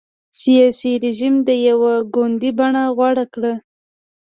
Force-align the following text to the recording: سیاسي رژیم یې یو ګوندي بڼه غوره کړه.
سیاسي 0.39 0.91
رژیم 1.03 1.35
یې 1.47 1.55
یو 1.67 1.81
ګوندي 2.13 2.51
بڼه 2.57 2.83
غوره 2.95 3.25
کړه. 3.33 3.53